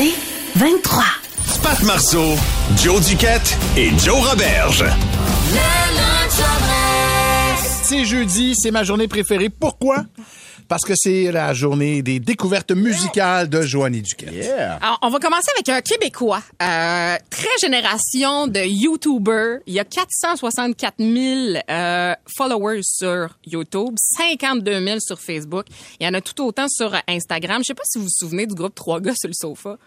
[0.00, 0.14] C'est
[0.54, 1.02] 23.
[1.60, 2.36] Pat Marceau,
[2.76, 4.84] Joe Duquette et Joe Roberge.
[7.82, 9.48] C'est jeudi, c'est ma journée préférée.
[9.48, 10.04] Pourquoi?
[10.68, 14.48] Parce que c'est la journée des découvertes musicales de Joanie Duquette.
[14.82, 19.60] Alors, on va commencer avec un Québécois, euh, très génération de YouTubers.
[19.66, 25.64] Il y a 464 000 euh, followers sur YouTube, 52 000 sur Facebook.
[25.98, 27.62] Il y en a tout autant sur Instagram.
[27.62, 29.78] Je sais pas si vous vous souvenez du groupe Trois gars sur le sofa.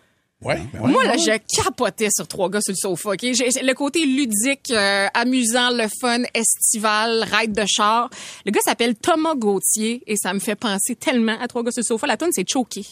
[0.44, 0.92] Ouais, ouais.
[0.92, 3.20] Moi, là, je capotais sur trois gars sur le sofa, OK?
[3.22, 8.10] J'ai le côté ludique, euh, amusant, le fun, estival, ride de char.
[8.46, 11.82] Le gars s'appelle Thomas Gauthier et ça me fait penser tellement à trois gars sur
[11.82, 12.08] le sofa.
[12.08, 12.86] La tune c'est Choqué.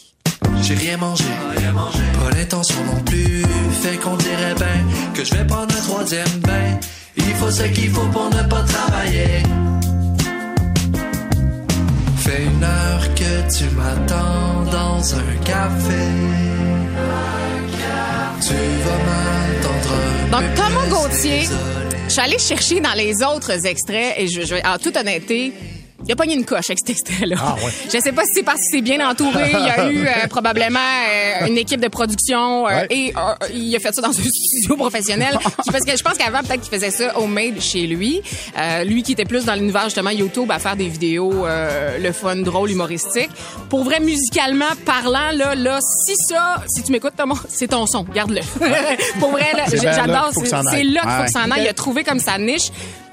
[0.62, 1.24] J'ai rien mangé,
[1.64, 3.42] pas l'intention non plus.
[3.82, 6.78] Fait qu'on dirait ben que je vais prendre un troisième bain.
[7.16, 9.42] Il faut ce qu'il faut pour ne pas travailler.
[12.18, 16.79] Fait une heure que tu m'attends dans un café.
[20.30, 21.48] Donc, Thomas Gauthier,
[22.06, 25.52] je suis allée chercher dans les autres extraits et je, je vais, en toute honnêteté,
[26.10, 27.36] il a pogné une coche avec cet extrait-là.
[27.38, 27.70] Ah ouais.
[27.84, 29.52] Je sais pas si c'est parce que c'est bien entouré.
[29.52, 32.86] Il y a eu euh, probablement euh, une équipe de production euh, Ouais.
[32.90, 33.14] et
[33.54, 35.38] il a fait ça dans un studio professionnel.
[35.70, 38.22] parce que je pense qu'avant, peut-être qu'il faisait ça homemade chez lui.
[38.84, 42.72] Lui qui était plus dans l'univers justement YouTube à faire des vidéos le fun, drôle,
[42.72, 43.30] humoristique.
[43.68, 48.02] Pour vrai, musicalement parlant, là, là, si ça, si tu m'écoutes, Thomas, c'est ton son.
[48.02, 48.40] Garde-le.
[49.20, 50.32] Pour vrai, j'adore.
[50.34, 51.62] C'est là qu'il faut que ça en aille.
[51.62, 52.70] Il a trouvé comme sa niche.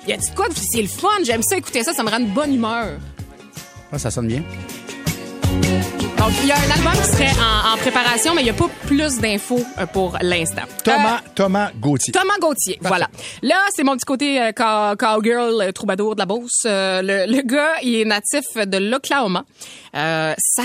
[0.07, 0.45] Il a dit quoi?
[0.55, 1.07] C'est le fun.
[1.25, 1.93] J'aime ça écouter ça.
[1.93, 2.97] Ça me rend de bonne humeur.
[3.91, 4.43] Ah, ça sonne bien.
[6.17, 8.53] Donc, il y a un album qui serait en, en préparation, mais il n'y a
[8.53, 10.63] pas plus d'infos euh, pour l'instant.
[10.83, 12.11] Thomas, Euh, Thomas Gauthier.
[12.11, 13.07] Thomas Gauthier, voilà.
[13.43, 16.63] Là, c'est mon petit côté euh, cow- cowgirl, troubadour de la Beauce.
[16.65, 19.45] Euh, le, le gars, il est natif de l'Oklahoma.
[19.93, 20.63] Ça,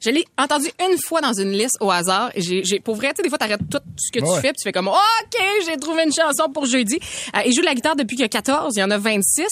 [0.00, 2.30] je l'ai entendu une fois dans une liste au hasard.
[2.36, 4.56] J'ai, j'ai, pour vrai, tu sais, des fois, t'arrêtes tout ce que tu fais, puis
[4.58, 6.98] tu fais comme, OK, j'ai trouvé une chanson pour jeudi.
[7.36, 9.46] Euh, il joue de la guitare depuis qu'il a 14, il y en a 26.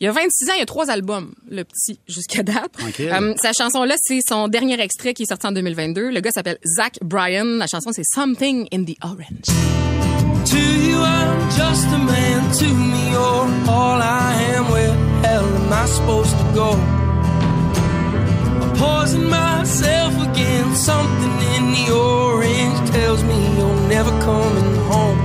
[0.00, 2.72] Il y a 26 ans, il y a trois albums, le petit, jusqu'à date.
[3.00, 6.10] Euh, sa chanson-là, c'est son dernier extrait qui est sorti en 2022.
[6.10, 7.58] Le gars s'appelle Zach Bryan.
[7.58, 9.46] La chanson, c'est Something in the Orange.
[10.46, 12.50] To you, I'm just a man.
[12.52, 14.70] To me, you're all I am.
[14.70, 16.70] Where the hell am I supposed to go?
[18.62, 19.49] I'm poisoning myself
[24.20, 25.18] coming home.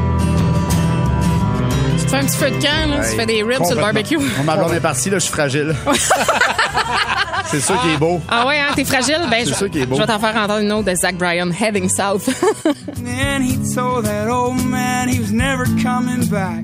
[2.00, 3.82] Tu te fais un petit feu de camp, là, tu fais des ribs sur le
[3.82, 4.18] barbecue.
[4.38, 5.76] Mon ma blonde est partie, là, je suis fragile.
[7.46, 8.22] c'est ça qui est beau.
[8.30, 9.22] Ah ouais, hein, t'es fragile?
[9.30, 9.96] Ben, C'est je, ça qui est beau.
[9.96, 12.28] je vais t'en faire entendre une autre de Zach Bryan, Heading South.
[13.06, 16.64] And he told that old man he was never coming back.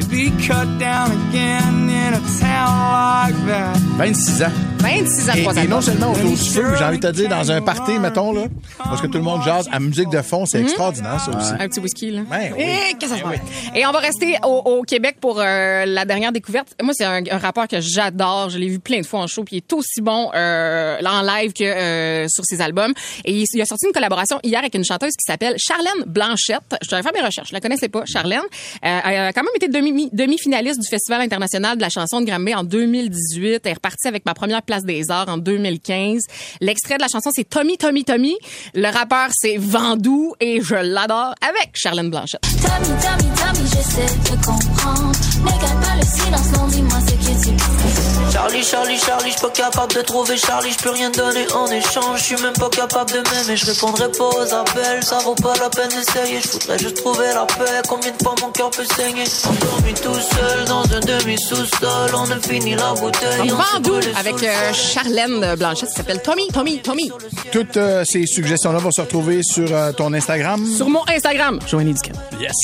[0.00, 3.76] To be cut down again in a town like that.
[3.96, 4.52] 26 ans.
[4.80, 7.28] 26 ans, Et, trois et non seulement autour du feu, j'ai envie de te dire,
[7.28, 8.46] dans un party, mettons, là,
[8.78, 11.52] parce que tout le monde jase à musique de fond, c'est extraordinaire, ça aussi.
[11.58, 12.22] Un petit whisky, là.
[12.30, 12.62] Ben oui.
[12.62, 13.40] Et, qu'est-ce que ça se passe?
[13.74, 16.68] Et on va rester au, au Québec pour euh, la dernière découverte.
[16.82, 18.50] Moi, c'est un, un rappeur que j'adore.
[18.50, 21.12] Je l'ai vu plein de fois en show, puis il est aussi bon euh, là,
[21.14, 22.92] en live que euh, sur ses albums.
[23.24, 26.76] Et il, il a sorti une collaboration hier avec une chanteuse qui s'appelle Charlène Blanchette.
[26.88, 27.48] Je vais faire mes recherches.
[27.48, 28.38] Je la connaissais pas, Charlène.
[28.84, 32.26] Euh, elle a quand même été demi- demi-finaliste du Festival international de la chanson de
[32.26, 33.60] Grammy en 2018.
[33.64, 36.22] Elle est repartie avec ma première place des arts en 2015.
[36.60, 38.36] L'extrait de la chanson, c'est Tommy, Tommy, Tommy.
[38.74, 42.42] Le rappeur, c'est Vandou et je l'adore avec Charlène Blanchette.
[42.42, 45.12] Tommy, Tommy, Tommy, j'essaie de comprendre.
[45.40, 48.32] Ne garde pas le silence, non, dis-moi ce que tu.
[48.32, 52.36] Charlie, Charlie, Charlie, j'suis pas capable de trouver Charlie, j'peux rien donner en échange, j'suis
[52.42, 55.88] même pas capable de m'aimer, je répondrai pas aux appels, ça vaut pas la peine
[55.88, 60.14] d'essayer, j'voudrais juste trouver la paix, combien de fois mon cœur peut saigner, endormi tout
[60.14, 64.48] seul dans un demi-sous-sol, on a fini la bouteille, Donc, on s'est Vandou avec le
[64.62, 64.72] euh.
[64.72, 67.10] Charlène Blanchette qui s'appelle Tommy, Tommy, Tommy.
[67.52, 70.64] Toutes euh, ces suggestions-là vont se retrouver sur euh, ton Instagram.
[70.66, 72.16] Sur mon Instagram, Joanie Duquette.
[72.40, 72.54] Yes.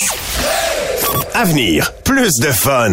[1.35, 2.93] Avenir, plus de fun.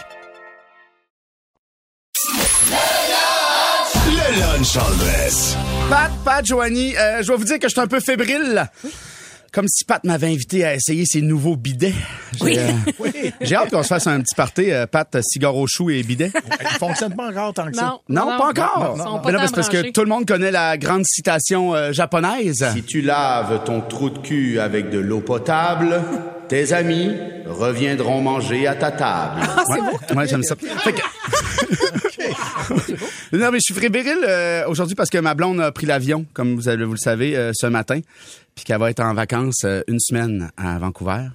[5.89, 8.69] Pat, Pat, Joanie, euh, je dois vous dire que je suis un peu fébrile.
[9.51, 11.93] Comme si Pat m'avait invité à essayer ses nouveaux bidets.
[12.41, 12.71] J'ai euh,
[13.41, 16.31] j'ai hâte qu'on se fasse un petit party, euh, Pat, cigare au chou et bidet.
[16.61, 17.97] Il fonctionne pas encore tant que ça.
[18.07, 18.93] Non, pas encore.
[18.95, 20.77] Ils sont pas Mais non, tant mais c'est parce que tout le monde connaît la
[20.77, 22.65] grande citation euh, japonaise.
[22.73, 26.01] Si tu laves ton trou de cul avec de l'eau potable,
[26.47, 27.11] tes amis
[27.47, 29.41] reviendront manger à ta table.
[29.69, 30.55] Ouais, ouais, j'aime ça.
[30.55, 31.01] Fait que-
[33.33, 36.55] non, mais je suis fébrile euh, aujourd'hui parce que ma blonde a pris l'avion, comme
[36.55, 37.99] vous, vous le savez, euh, ce matin,
[38.55, 41.27] puis qu'elle va être en vacances euh, une semaine à Vancouver.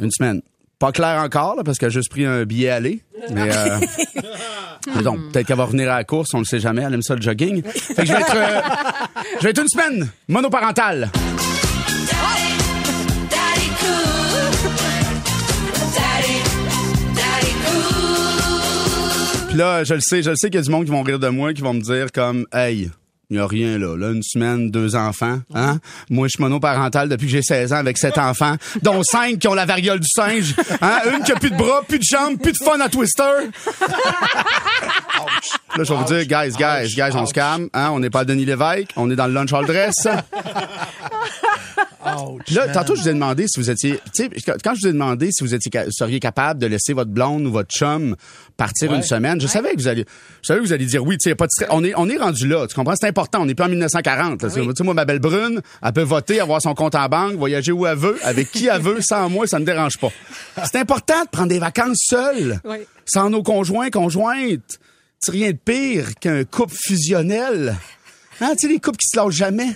[0.00, 0.42] Une semaine.
[0.80, 3.02] Pas clair encore, là, parce qu'elle a juste pris un billet aller.
[3.30, 3.78] Mais, euh,
[4.96, 6.82] mais donc, peut-être qu'elle va revenir à la course, on le sait jamais.
[6.82, 7.62] Elle aime ça le jogging.
[7.62, 8.60] Fait que je vais être, euh,
[9.38, 11.10] je vais être une semaine monoparentale.
[19.50, 21.02] Puis là, je le sais, je le sais qu'il y a du monde qui vont
[21.02, 22.88] rire de moi, qui vont me dire comme, hey,
[23.30, 23.96] il n'y a rien là.
[23.96, 25.40] Là, une semaine, deux enfants.
[25.52, 25.80] Hein?
[26.08, 29.48] Moi, je suis monoparental depuis que j'ai 16 ans avec sept enfants, dont cinq qui
[29.48, 30.54] ont la variole du singe.
[30.80, 31.00] Hein?
[31.12, 33.22] Une qui a plus de bras, plus de jambes, plus de fun à Twister.
[35.76, 37.68] Là, je vais vous dire, guys, guys, guys, on se calme.
[37.72, 37.90] Hein?
[37.92, 40.06] On n'est pas à Denis Lévesque, on est dans le lunch hall dress.
[42.52, 44.92] Là, tantôt, je vous ai demandé si vous étiez, tu sais, quand- je vous ai
[44.92, 48.16] demandé si vous étiez, seriez capable de laisser votre blonde ou votre chum
[48.56, 50.04] partir une semaine, je savais que vous alliez,
[50.42, 51.68] je savais que vous alliez dire oui, tu sais, pas de stress.
[51.72, 52.94] On est, on est rendu là, tu comprends?
[53.00, 53.42] C'est important.
[53.42, 54.42] On n'est plus en 1940.
[54.42, 54.48] là.
[54.50, 57.72] Tu sais, moi, ma belle brune, elle peut voter, avoir son compte en banque, voyager
[57.72, 60.10] où elle veut, avec qui elle veut, sans moi, ça me dérange pas.
[60.64, 62.76] C'est important de prendre des vacances seul, Oui.
[63.06, 64.78] sans nos conjoints, conjointes.
[65.18, 67.76] C'est rien de pire qu'un couple fusionnel.
[68.40, 69.74] Hein, tu sais, les couples qui se lâchent jamais.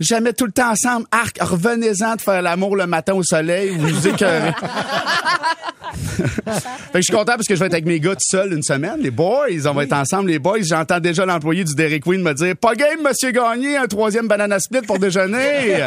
[0.00, 1.06] Jamais tout le temps ensemble.
[1.10, 3.76] Arc, revenez-en de faire l'amour le matin au soleil.
[3.76, 4.52] Vous vous écœurez.
[6.16, 6.22] fait
[6.92, 8.62] que je suis content parce que je vais être avec mes gars tout seul une
[8.62, 9.00] semaine.
[9.00, 10.62] Les boys, on va être ensemble, les boys.
[10.62, 14.58] J'entends déjà l'employé du Dairy Queen me dire Pas game, monsieur Gagné, un troisième banana
[14.58, 15.86] split pour déjeuner.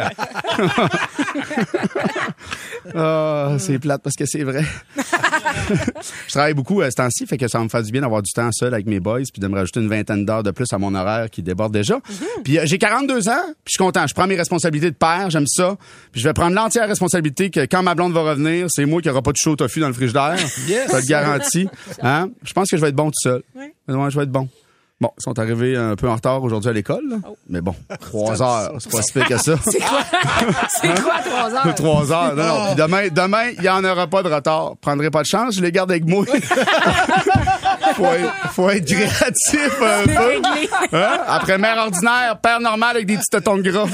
[2.94, 4.64] Ah, c'est plate parce que c'est vrai.
[4.96, 8.22] je travaille beaucoup à ce temps-ci, fait que ça va me faire du bien d'avoir
[8.22, 10.66] du temps seul avec mes boys, puis de me rajouter une vingtaine d'heures de plus
[10.72, 12.00] à mon horaire qui déborde déjà.
[12.44, 14.06] Puis euh, j'ai 42 ans, puis je suis content.
[14.06, 15.76] Je prends mes responsabilités de père, j'aime ça.
[16.12, 19.10] Puis je vais prendre l'entière responsabilité que quand ma blonde va revenir, c'est moi qui
[19.10, 20.36] aura pas de chaud tofu dans le frigidaire.
[20.66, 20.90] Yes.
[20.90, 21.68] Ça te garantit.
[22.02, 22.30] Hein?
[22.42, 23.42] Je pense que je vais être bon tout seul.
[23.54, 24.48] Ouais, je vais être bon.
[25.00, 27.16] Bon, ils sont arrivés un peu en retard aujourd'hui à l'école, là.
[27.48, 29.54] mais bon, trois heures, c'est pas si pire que ça.
[29.64, 31.14] C'est quoi?
[31.24, 31.74] Trois heures?
[31.74, 32.36] Trois heures.
[32.36, 32.66] Non, non.
[32.66, 34.72] Puis demain, demain, il n'y en aura pas de retard.
[34.82, 36.26] Prendrai pas de chance, je les garde avec moi.
[37.94, 40.42] faut, être, faut être créatif un peu.
[40.92, 41.18] Hein?
[41.26, 43.86] Après mère ordinaire, père normal avec des petits tétons de gras.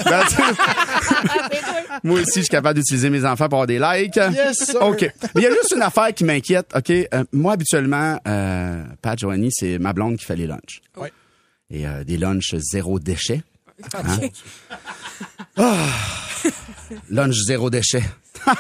[2.04, 4.16] Moi aussi, je suis capable d'utiliser mes enfants pour avoir des likes.
[4.16, 4.82] Yes, sir.
[4.82, 5.00] OK.
[5.34, 6.66] Mais il y a juste une affaire qui m'inquiète.
[6.74, 6.90] OK?
[6.90, 10.80] Euh, moi, habituellement, euh, Pat, Joanie, c'est ma blonde qui fait les lunchs.
[10.96, 11.12] Ouais.
[11.70, 13.42] Et euh, des lunchs zéro déchet.
[13.94, 14.28] Hein?
[15.58, 15.86] Ah.
[17.10, 18.02] Lunch zéro déchet.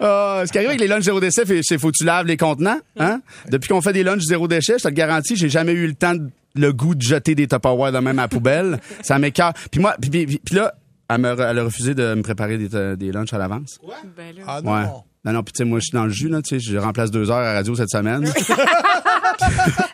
[0.00, 2.36] Ah, ce qui arrive avec les lunchs zéro déchet, c'est faut que tu laves les
[2.36, 2.78] contenants.
[2.98, 3.20] Hein?
[3.48, 5.94] Depuis qu'on fait des lunchs zéro déchet, je te le garantis, j'ai jamais eu le
[5.94, 8.80] temps, de- le goût de jeter des Tupperware de même à la poubelle.
[9.02, 9.52] Ça m'écœure.
[9.70, 10.74] Puis moi, puis, puis- puis là,
[11.08, 13.78] elle, me, elle a refusé de me préparer des, euh, des lunchs à l'avance.
[14.16, 14.42] Ben là.
[14.46, 14.72] Ah non.
[14.72, 14.86] Ouais.
[15.26, 16.78] Non, non, puis tu sais, moi, je suis dans le jus, là, tu sais, je
[16.78, 18.24] remplace deux heures à la radio cette semaine.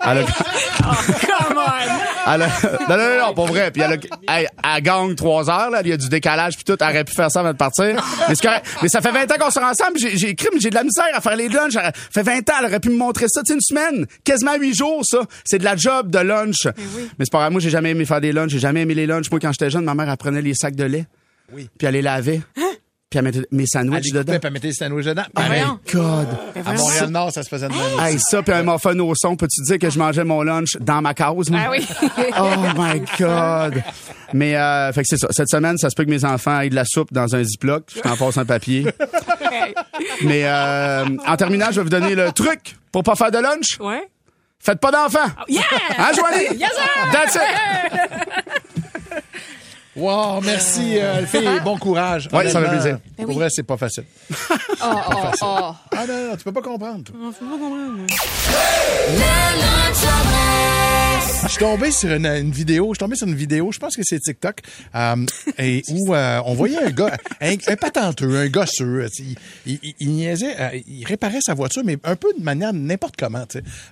[0.05, 2.33] elle a, Come on!
[2.35, 2.47] elle a-
[2.89, 3.71] non, non, non, non, pas vrai.
[3.71, 3.97] Puis elle, a,
[4.39, 5.81] elle, elle gagne trois heures, là.
[5.83, 6.77] Il y a du décalage, puis tout.
[6.81, 7.97] Elle aurait pu faire ça avant de partir.
[8.29, 8.35] Mais,
[8.83, 9.99] mais ça fait 20 ans qu'on sort ensemble.
[9.99, 11.73] J'ai, j'ai écrit, mais j'ai de la misère à faire les lunchs.
[11.73, 13.41] Ça fait 20 ans, elle aurait pu me montrer ça.
[13.43, 15.21] Tu sais, une semaine, quasiment huit jours, ça.
[15.45, 16.67] C'est de la job de lunch.
[16.67, 17.53] Mais c'est pas grave.
[17.53, 18.51] Moi, j'ai jamais aimé faire des lunchs.
[18.51, 19.31] J'ai jamais aimé les lunchs.
[19.31, 21.07] Moi, quand j'étais jeune, ma mère, elle prenait les sacs de lait.
[21.55, 21.69] Oui.
[21.79, 22.43] Puis elle les lavait.
[23.13, 24.39] Puis elle mettait mes Elle sandwichs découpait, dedans.
[24.39, 25.23] puis elle mettait des sandwichs dedans.
[25.37, 25.79] Oh my voyons.
[25.93, 26.29] God.
[26.67, 28.01] À Montréal-Nord, ça se faisait de même.
[28.01, 29.37] Hey, ça, puis un muffin au son.
[29.37, 31.61] Peux-tu dire que je mangeais mon lunch dans ma cause, moi?
[31.67, 31.87] Ah oui.
[32.39, 33.83] Oh my God!
[34.33, 35.27] Mais, euh, fait que c'est ça.
[35.31, 37.85] Cette semaine, ça se peut que mes enfants aient de la soupe dans un Ziploc.
[37.95, 38.87] Je t'en passe un papier.
[40.25, 43.79] Mais, euh, en terminant, je vais vous donner le truc pour pas faire de lunch.
[43.79, 44.09] Ouais.
[44.59, 45.29] Faites pas d'enfants.
[45.49, 45.61] Yeah!
[45.99, 46.59] Hein, Joanie?
[46.59, 47.13] Yes, sir!
[47.13, 48.62] That's it!
[49.95, 52.29] Wow, merci, euh, le fait, bon courage.
[52.33, 52.99] Ouais, ça fait plaisir.
[53.19, 54.05] Ben Pour vrai, c'est pas facile.
[54.31, 55.75] Oh, oh, oh.
[55.97, 57.05] Ah non, non, tu peux pas comprendre.
[57.05, 57.15] toi.
[61.43, 64.21] Je suis tombé sur une, vidéo, je tombé sur une vidéo, je pense que c'est
[64.21, 64.61] TikTok,
[64.95, 65.17] euh,
[65.59, 69.09] et où euh, on voyait un gars, un, patenteux, un gosseux,
[69.67, 73.45] il, niaisait, euh, il réparait sa voiture, mais un peu de manière n'importe comment,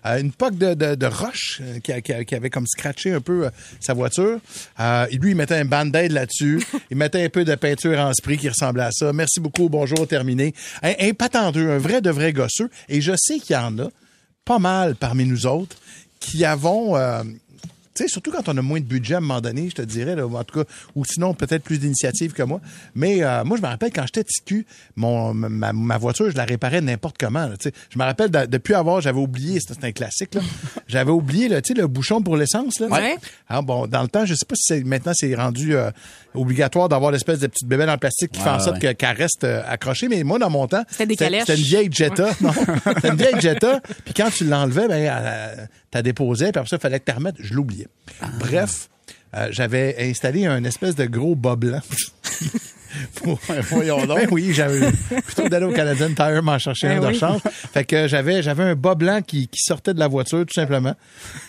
[0.05, 4.39] une poque de, roche qui, qui avait comme scratché un peu sa voiture.
[5.11, 8.37] Et lui, il mettait un band-aid là-dessus, il mettait un peu de peinture en spray
[8.37, 9.13] qui ressemblait à ça.
[9.13, 10.55] Merci beaucoup, bonjour, terminé.
[10.83, 13.89] Un, un patenteux, un vrai de vrai gosseux, et je sais qu'il y en a
[14.45, 15.77] pas mal parmi nous autres
[16.21, 17.23] qui avons, euh,
[17.93, 19.83] tu sais, surtout quand on a moins de budget à un moment donné, je te
[19.83, 22.61] dirais, là, en tout cas, ou sinon peut-être plus d'initiative que moi.
[22.95, 26.37] Mais euh, moi, je me rappelle quand j'étais petit cul, mon, ma, ma voiture, je
[26.37, 27.47] la réparais n'importe comment.
[27.49, 30.41] là, je me rappelle de- depuis avoir, j'avais oublié, c'est un classique, là,
[30.91, 32.81] j'avais oublié là, le bouchon pour l'essence.
[32.81, 33.17] Là, Ouais.
[33.49, 35.91] Ah, bon, dans le temps, je sais pas si maintenant c'est rendu euh,
[36.35, 39.45] obligatoire d'avoir l'espèce de petite bébelle en plastique qui fait en sorte que- qu'elle reste
[39.45, 40.09] euh, accrochée.
[40.09, 41.45] Mais moi, dans mon temps, C'était des calèches.
[41.47, 42.31] C'était une vieille Jetta.
[42.41, 43.81] Non, c'était une vieille Jetta.
[44.05, 46.47] Puis quand tu l'enlevais, ben, t'as déposé.
[46.53, 47.37] Puis après ça, il fallait que tu remettes.
[47.39, 47.89] Je l'oubliais.
[48.39, 48.89] Bref,
[49.37, 51.81] euh, j'avais installé un espèce de gros bas blanc.
[53.71, 54.19] Voyons donc.
[54.19, 54.91] Ben oui, j'avais
[55.25, 57.13] plutôt d'aller au Canadian Tire m'en chercher Ben un de oui.
[57.15, 57.41] rechange.
[57.73, 60.95] Fait que j'avais j'avais un bas blanc qui, qui sortait de la voiture tout simplement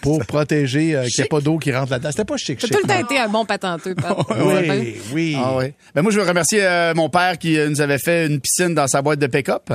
[0.01, 2.11] pour protéger euh, qu'il n'y ait pas d'eau qui rentre là-dedans.
[2.11, 2.71] C'était pas chic, chic.
[2.71, 3.05] tout le temps non.
[3.05, 3.95] été un bon patenteux.
[3.95, 4.17] Pat.
[4.41, 5.37] Oui, oui.
[5.37, 5.73] Ah ouais.
[5.95, 8.73] Ben moi je veux remercier euh, mon père qui euh, nous avait fait une piscine
[8.73, 9.69] dans sa boîte de pick-up.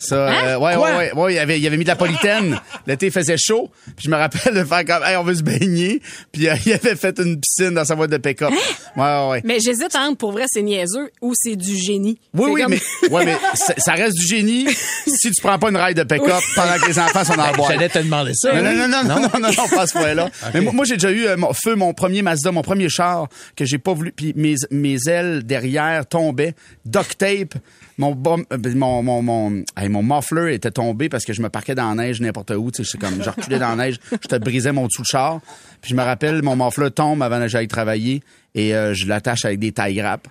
[0.00, 0.90] Ça, euh, ouais, Quoi?
[0.90, 2.60] ouais, ouais, ouais, il avait, il avait mis de la polythène.
[2.86, 3.68] L'été il faisait chaud.
[3.96, 6.00] Puis je me rappelle de faire comme, hey, on veut se baigner.
[6.30, 8.50] Puis euh, il avait fait une piscine dans sa boîte de pick-up.
[8.96, 9.40] Ouais, ouais, ouais.
[9.44, 12.18] Mais j'hésite entre pour vrai c'est niaiseux ou c'est du génie.
[12.34, 13.36] Oui, C'est oui, comme- mais, ouais, mais
[13.78, 14.66] ça, reste du génie
[15.06, 17.52] si tu prends pas une ride de pick-up pendant que les enfants sont dans la
[17.52, 17.72] boîte.
[17.72, 18.52] J'allais te demander ça.
[18.54, 18.76] Non, non, oui.
[18.76, 20.30] non, non, non, non, non, non, pas à ce point-là.
[20.54, 23.26] Mais moi, moi, j'ai déjà eu euh, mon feu, mon premier Mazda, mon premier char
[23.56, 27.54] que j'ai pas voulu, puis mes, mes ailes derrière tombaient, duct tape.
[28.00, 31.48] Mon, bom- euh, mon, mon, mon, hey, mon muffler était tombé parce que je me
[31.48, 32.70] parquais dans la neige n'importe où.
[32.70, 35.40] Tu sais, comme, je reculais dans la neige, je te brisais mon dessous de char.
[35.80, 38.22] Puis je me rappelle, mon muffler tombe avant que j'aille travailler
[38.54, 40.28] et euh, je l'attache avec des tailles grappes.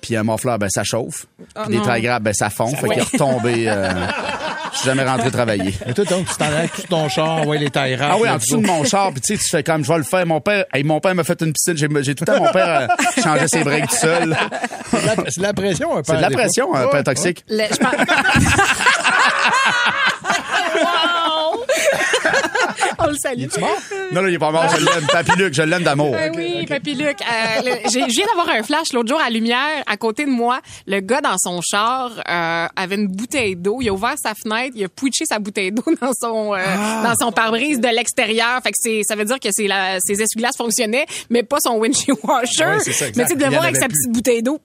[0.00, 1.26] Puis un muffler, ben ça chauffe.
[1.36, 1.84] Puis des non.
[1.84, 2.68] tailles grappes, ben ça fond.
[2.68, 3.64] fait qu'il est retombé.
[3.68, 3.92] Euh,
[4.72, 5.74] je suis jamais rentré travailler.
[5.86, 8.36] Et toi, donc, tu t'en allais tout ton char, ouais, les tailles Ah oui, en
[8.36, 10.26] dessous de mon char, puis tu sais, tu fais comme je vais le faire.
[10.26, 11.76] Mon père, hey, mon père m'a fait une piscine.
[11.76, 14.36] J'ai, j'ai tout le temps mon père euh, changer ses breaks tout seul.
[14.90, 16.12] C'est de la- c'est de la pression un peu.
[16.12, 17.44] C'est de la pression, un père toxique.
[17.48, 17.92] Le- je pense-
[20.78, 21.17] Wow!
[22.98, 23.44] On le salue.
[24.12, 24.68] Non, non, il est pas mort.
[24.68, 25.06] Je l'aime.
[25.10, 26.12] Papy Luc, je l'aime d'amour.
[26.12, 27.16] Ben oui, Papy Luc.
[27.22, 30.30] Euh, le- j'ai- je viens d'avoir un flash l'autre jour à Lumière, à côté de
[30.30, 30.60] moi.
[30.86, 33.78] Le gars dans son char euh, avait une bouteille d'eau.
[33.80, 36.58] Il a ouvert sa fenêtre, il a pouché sa bouteille d'eau dans son euh,
[37.02, 38.60] dans son pare-brise de l'extérieur.
[38.62, 41.76] Fait que c'est ça veut dire que c'est la, ses essuie-glaces fonctionnaient, mais pas son
[41.76, 42.64] windshield washer.
[42.64, 44.58] Ouais, c'est ça, mais tu sais de le voir avec sa petite bouteille d'eau.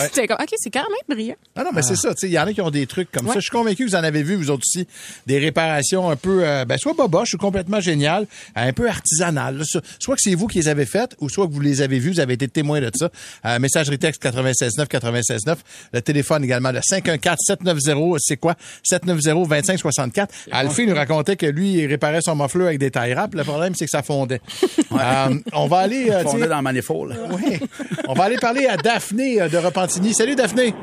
[0.00, 1.36] C'était comme OK, c'est quand même brillant.
[1.56, 2.12] Ah non, mais c'est ça.
[2.14, 3.34] tu sais, Il y en a qui ont des trucs comme ça.
[3.34, 4.86] Je suis convaincu que vous en avez vu, vous autres aussi,
[5.26, 9.58] des réparations un peu, euh, ben, soit boboche ou complètement géniales, un peu artisanales.
[9.58, 9.64] là.
[10.00, 12.10] Soit que c'est vous qui les avez faites, ou soit que vous les avez vues,
[12.12, 13.10] vous avez été témoin de ça.
[13.46, 15.58] Euh, messagerie texte 969 969
[15.92, 18.54] Le téléphone également, le 514-790, c'est quoi?
[18.90, 20.28] 790-2564.
[20.50, 23.34] Alfie nous racontait que lui, il réparait son muffler avec des tailles rap.
[23.34, 24.40] Le problème, c'est que ça fondait.
[24.94, 26.08] Euh, on va aller...
[26.08, 27.18] euh, Fondé dans le manifold.
[27.32, 27.58] oui.
[28.06, 30.12] On va aller parler à Daphné euh, de Repentigny.
[30.14, 30.74] Salut Daphné.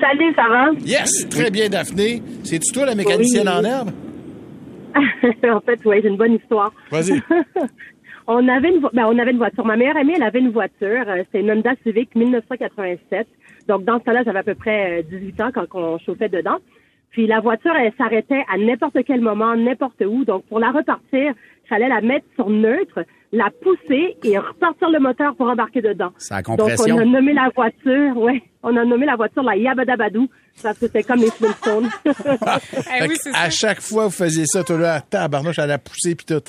[0.00, 0.70] Salut, ça va?
[0.84, 2.22] Yes, très bien Daphné.
[2.44, 3.54] C'est-tu toi la mécanicienne Oui.
[3.54, 3.90] en herbe?
[5.44, 6.72] en fait, oui, j'ai une bonne histoire.
[6.90, 7.20] Vas-y.
[8.26, 9.64] on avait une vo- ben, on avait une voiture.
[9.64, 11.04] Ma meilleure amie, elle avait une voiture.
[11.06, 13.26] Euh, C'était une Honda Civic 1987.
[13.68, 16.56] Donc, dans ce temps-là, j'avais à peu près euh, 18 ans quand on chauffait dedans.
[17.10, 20.24] Puis la voiture, elle s'arrêtait à n'importe quel moment, n'importe où.
[20.24, 21.34] Donc, pour la repartir,
[21.68, 26.12] fallait la mettre sur neutre, la pousser et repartir le moteur pour embarquer dedans.
[26.18, 29.56] C'est la Donc, on a nommé la voiture, ouais, on a nommé la voiture la
[29.56, 30.28] Yabadabadou
[30.62, 31.88] parce que c'était comme les Flintstones.
[33.02, 33.50] Eh oui, à ça.
[33.50, 36.42] chaque fois vous faisiez ça, toi là, tabarnouche, à la pousser puis tout.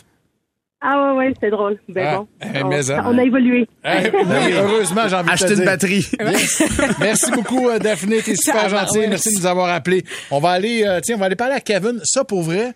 [0.82, 1.78] Ah ouais, ouais, c'est drôle.
[1.88, 3.68] Ben Ah, bon, eh, on, mais ça- on a évolué.
[3.86, 5.66] Eh, oui, heureusement, j'ai envie de te Acheter une dire.
[5.66, 6.08] batterie.
[6.20, 6.64] Yes.
[7.00, 8.22] Merci beaucoup, euh, Daphné.
[8.22, 8.94] T'es super Tabarouette.
[8.94, 9.08] gentil.
[9.08, 10.04] Merci de nous avoir appelés.
[10.32, 12.00] On va aller, euh, tiens, on va aller parler à Kevin.
[12.04, 12.74] Ça, pour vrai,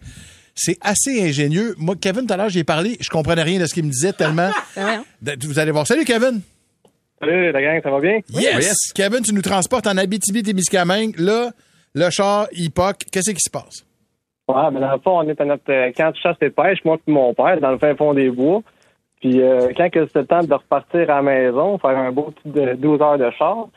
[0.54, 1.74] c'est assez ingénieux.
[1.78, 2.98] Moi, Kevin, tout à l'heure, j'ai parlé.
[3.02, 4.52] Je comprenais rien de ce qu'il me disait tellement.
[5.22, 5.88] Ben Vous allez voir.
[5.88, 6.42] Salut, Kevin.
[7.20, 8.20] Salut la gang, ça va bien?
[8.30, 8.92] Yes.
[8.94, 11.16] Kevin, tu nous transportes en Abitibi-Témiscamingue.
[11.18, 11.52] Là,
[11.94, 13.00] le char, il poque.
[13.12, 13.84] Qu'est-ce qui se passe?
[14.48, 16.84] Ouais, mais dans le fond, on est à notre euh, camp de chasse et pêche,
[16.86, 18.62] moi et mon père, dans le fin fond des bois.
[19.22, 22.32] Puis euh, quand que c'était le temps de repartir à la maison, faire un beau
[22.32, 23.68] petit de 12 heures de char,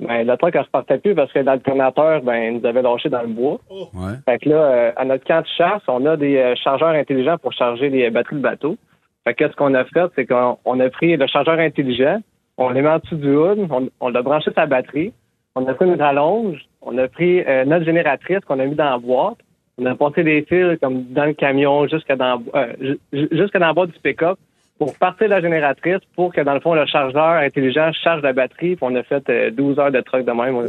[0.00, 3.22] ben le truck ne repartait plus parce que l'alternateur, ben, il nous avait lâché dans
[3.22, 3.58] le bois.
[3.70, 4.14] Ouais.
[4.26, 7.38] Fait que là, euh, à notre camp de chasse, on a des euh, chargeurs intelligents
[7.38, 8.76] pour charger les batteries de bateau.
[9.24, 12.18] Fait que ce qu'on a fait, c'est qu'on on a pris le chargeur intelligent,
[12.58, 15.12] On les met en dessous du hood, on, on a branché sa batterie,
[15.54, 18.90] on a pris une rallonge, on a pris euh, notre génératrice qu'on a mis dans
[18.90, 19.38] la boîte,
[19.78, 23.58] on a passé des fils comme dans le camion jusqu'à dans, euh, ju- ju- jusqu'à
[23.58, 24.38] dans la boîte du pick-up
[24.78, 28.32] pour partir de la génératrice pour que, dans le fond, le chargeur intelligent charge la
[28.32, 28.76] batterie.
[28.76, 30.54] Puis on a fait euh, 12 heures de truck de même.
[30.56, 30.66] On,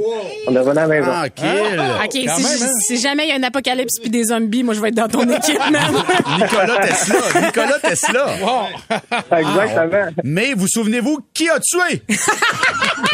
[0.48, 1.12] on est revenu à la maison.
[1.12, 4.90] OK, si, si jamais il y a un apocalypse puis des zombies, moi, je vais
[4.90, 5.82] être dans ton équipe, man.
[6.40, 7.42] Nicolas Tesla.
[7.42, 8.26] Nicolas Tesla.
[9.38, 10.12] Exactement.
[10.24, 12.02] Mais vous souvenez-vous qui a tué?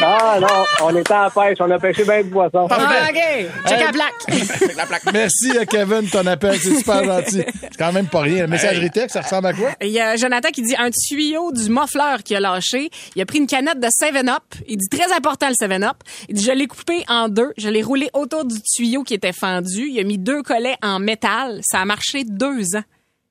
[0.02, 0.48] Ah non,
[0.84, 2.68] on était en pêche, on a pêché bien de poissons.
[2.70, 3.48] Ah, OK.
[3.68, 5.14] Check la plaque.
[5.14, 7.44] Merci à Kevin de ton appel, c'est super gentil.
[7.62, 8.42] C'est quand même pas rien.
[8.42, 9.70] La messagerie texte, ça ressemble à quoi?
[9.82, 12.90] Il y a Jonathan qui dit un tuyau du muffler qui a lâché.
[13.16, 14.44] Il a pris une canette de 7-Up.
[14.68, 15.98] Il dit très important le 7-Up.
[16.30, 17.52] Il dit je l'ai coupé en deux.
[17.58, 19.88] Je l'ai roulé autour du tuyau qui était fendu.
[19.90, 21.62] Il a mis deux collets en métal.
[21.64, 22.84] Ça a marché deux ans.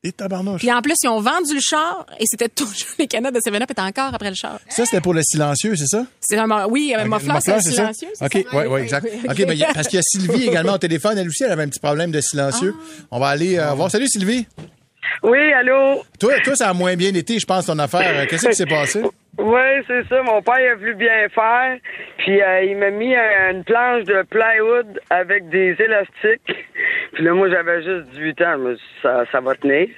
[0.04, 0.59] Et tabarnouche.
[0.59, 3.71] Puis en plus, ils ont vendu le char et c'était toujours les canettes de 7-Up
[3.71, 4.59] étaient encore après le char.
[4.68, 6.04] Ça, c'était pour le silencieux, c'est ça?
[6.18, 7.61] C'est un, mo- oui, un Ok, muffler, le c'est ça?
[7.92, 8.09] silencieux.
[8.14, 8.59] c'est OK, ça?
[8.59, 9.06] oui, oui, exact.
[9.06, 11.16] OK, parce qu'il y a Sylvie également au téléphone.
[11.18, 12.75] Elle aussi, elle avait un petit problème de silencieux.
[13.12, 13.92] On va aller euh, voir.
[13.92, 14.44] Salut, Sylvie.
[15.23, 16.02] Oui, allô?
[16.19, 18.00] Toi, toi, ça a moins bien été, je pense, ton affaire.
[18.23, 19.02] Euh, Qu'est-ce qui s'est passé?
[19.38, 20.23] Oui, c'est ça.
[20.23, 21.79] Mon père a voulu bien faire.
[22.19, 26.67] Puis euh, il m'a mis une planche de plywood avec des élastiques.
[27.12, 28.59] Puis là, moi, j'avais juste 18 ans.
[28.59, 29.88] Dit, ça, ça va tenir.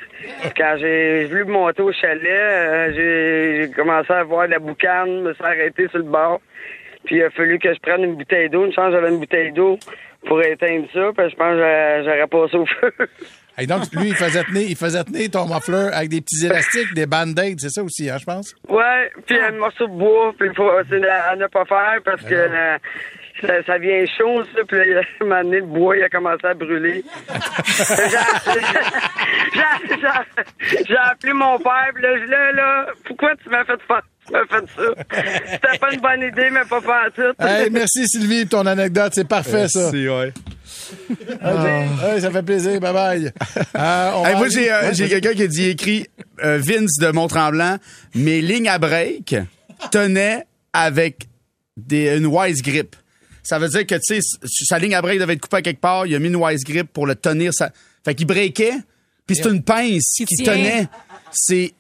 [0.57, 2.93] Quand j'ai voulu monter au chalet, euh,
[3.65, 6.41] j'ai commencé à voir la boucane, me suis arrêté sur le bord.
[7.05, 8.65] Puis il a fallu que je prenne une bouteille d'eau.
[8.67, 9.79] Une chance, j'avais une bouteille d'eau
[10.27, 11.11] pour éteindre ça.
[11.17, 12.93] Puis je pense que j'aurais- passé au feu.
[13.57, 16.93] Et donc, lui, il faisait tenir, il faisait tenir ton muffler avec des petits élastiques,
[16.93, 18.53] des band-aids, c'est ça aussi, hein, je pense?
[18.69, 22.01] Ouais, puis un morceau de bois, puis il faut c'est à, à ne pas faire
[22.05, 22.77] parce que euh,
[23.41, 26.09] ça, ça vient chaud, ça, puis là, à un moment donné, le bois, il a
[26.09, 27.05] commencé à brûler.
[30.89, 34.33] J'ai- appelé mon père, puis là, je là, là, pourquoi tu m'as fait faire tu
[34.33, 35.53] m'as fait ça?
[35.53, 37.43] C'était pas une bonne idée, mais pas faire tout.
[37.45, 39.91] Hey, merci Sylvie pour ton anecdote, c'est parfait ça.
[39.93, 40.33] Merci, ouais.
[41.43, 43.33] Ah, ça fait plaisir, bye bye.
[43.77, 46.07] Euh, on Hey, va moi, j'ai euh, Ouais, quelqu'un qui a dit écrit
[46.43, 47.79] euh, Vince de Mont-Tremblant,
[48.15, 49.37] mes lignes à break
[49.91, 51.27] tenaient avec
[51.77, 52.97] des, une wise grip.
[53.43, 55.81] Ça veut dire que, tu sais, sa ligne à break devait être coupée à quelque
[55.81, 57.53] part, il a mis une wise grip pour le tenir.
[57.53, 57.71] Ça...
[58.05, 58.75] Fait qu'il breakait,
[59.27, 60.89] puis c'est une pince qui tenait.
[61.31, 61.75] C'est...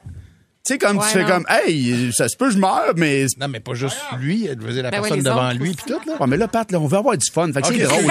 [0.66, 3.26] Tu sais, comme Ouais, tu fais comme, hey, ça se peut, je meurs, mais.
[3.38, 6.00] Non, mais pas juste lui, elle faisait la Ben personne devant autres lui, puis tout,
[6.08, 6.15] là.
[6.19, 7.52] Ouais, mais là, Pat, là, on veut avoir du fun.
[7.52, 7.75] Fait que Ok.
[7.76, 8.04] c'est drôle.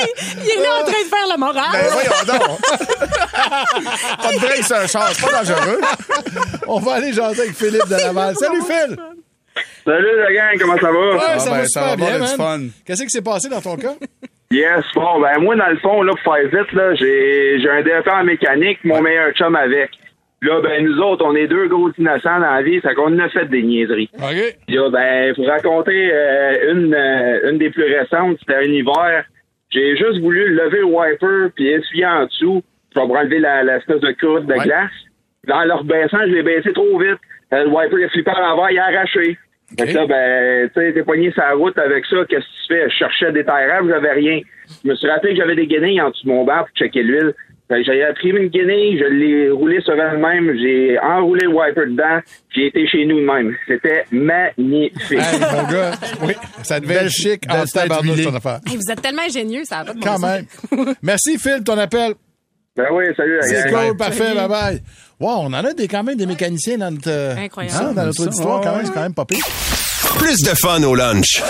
[0.00, 0.06] Hey,
[0.44, 1.64] il est là en train de faire la morale.
[1.72, 2.60] ben voyons donc.
[4.22, 5.80] pas de break sur un char, c'est pas dangereux.
[6.68, 8.36] On va aller jaser avec Philippe de Laval.
[8.36, 8.96] Salut Phil!
[9.84, 11.16] Salut la gang, comment ça va?
[11.16, 12.36] Ouais, ça ben, va ça super va bien, bien, du man.
[12.36, 12.60] fun.
[12.86, 13.94] Qu'est-ce qui s'est passé dans ton cas?
[14.50, 17.82] Yes, bon, ben moi, dans le fond, là, pour faire vite, là, j'ai j'ai un
[17.82, 19.90] DEP en mécanique, mon meilleur chum avec.
[20.40, 23.28] Là, ben, nous autres, on est deux gros innocents dans la vie, ça qu'on a
[23.28, 24.08] fait des niaiseries.
[24.14, 24.56] OK.
[24.66, 29.24] Puis là, ben, faut raconter euh, une, euh, une des plus récentes, c'était un hiver.
[29.70, 32.62] J'ai juste voulu lever le wiper puis essuyer en dessous
[32.94, 34.64] pour enlever la, la espèce de croûte de Ouais.
[34.64, 34.90] glace.
[35.46, 37.18] Dans leur baissant, je l'ai baissé trop vite.
[37.52, 39.36] Euh, le wiper est flippé en avant, il a arraché.
[39.76, 42.66] Fait que là, ben, tu sais, t'es poigné sur la route avec ça, qu'est-ce que
[42.66, 42.88] tu fais?
[42.90, 44.40] Je cherchais des terrables, j'avais rien.
[44.84, 47.02] Je me suis rappelé que j'avais des guenilles en dessous de mon banc pour checker
[47.02, 47.34] l'huile.
[47.68, 51.84] Fait que J'ai imprimé une guenille, je l'ai roulé sur elle-même, j'ai enroulé le wiper
[51.86, 52.18] dedans,
[52.54, 53.54] j'ai été chez nous de même.
[53.66, 55.12] C'était magnifique.
[55.18, 55.90] Hey, mon gars,
[56.22, 58.60] oui, ça devait être chic en tabarnouche, ton affaire.
[58.66, 60.22] Hey, vous êtes tellement ingénieux, ça va pas de bon Quand sens.
[60.72, 60.94] même.
[61.02, 62.14] Merci Phil, ton appel.
[62.78, 64.82] Ben oui, salut C'est cool, parfait, bye bye.
[65.18, 67.76] Wow, on en a des, quand même des mécaniciens dans notre, Incroyable.
[67.76, 68.76] hein, dans notre auditoire, quand ouais.
[68.76, 69.44] même, c'est quand même pas pire.
[70.18, 71.42] Plus de fun au lunch.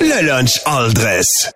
[0.00, 1.52] Le lunch all dress.